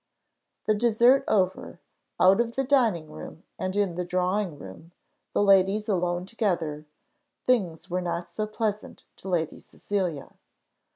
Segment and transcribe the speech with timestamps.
[0.65, 1.79] The dessert over,
[2.19, 4.93] out of the dinner room and in the drawing room,
[5.31, 6.87] the ladies alone together,
[7.45, 10.33] things were not so pleasant to Lady Cecilia.